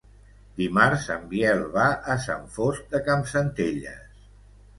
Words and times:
Dimarts 0.61 1.03
en 1.15 1.27
Biel 1.33 1.61
va 1.75 1.83
a 2.15 2.15
Sant 2.25 2.49
Fost 2.57 2.89
de 2.97 3.03
Campsentelles. 3.11 4.19